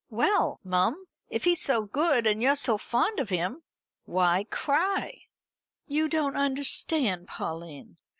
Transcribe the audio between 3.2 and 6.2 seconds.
him, why cry?" "You